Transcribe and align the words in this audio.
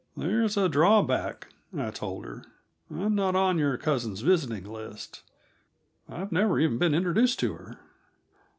"There's 0.17 0.57
a 0.57 0.67
drawback," 0.67 1.49
I 1.77 1.91
told 1.91 2.25
her. 2.25 2.43
"I'm 2.89 3.13
not 3.13 3.35
on 3.35 3.59
your 3.59 3.77
cousin's 3.77 4.21
visiting 4.21 4.63
list; 4.65 5.21
I've 6.09 6.31
never 6.31 6.59
even 6.59 6.79
been 6.79 6.95
introduced 6.95 7.37
to 7.41 7.53
her." 7.53 7.79